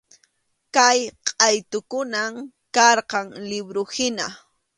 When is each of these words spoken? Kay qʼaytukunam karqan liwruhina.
Kay 0.75 0.99
qʼaytukunam 1.27 2.33
karqan 2.75 3.27
liwruhina. 3.49 4.25